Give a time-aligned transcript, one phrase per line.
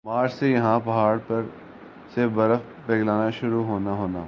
[0.05, 1.41] مارچ سے یَہاں پہاڑ پر
[2.15, 4.19] سے برف پگھلنا شروع ہونا ہونا